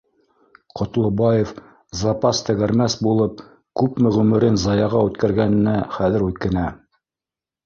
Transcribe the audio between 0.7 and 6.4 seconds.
Ҡотлобаев запас тәгәрмәс булып күпме ғүмерен заяға үткәргәненә хәҙер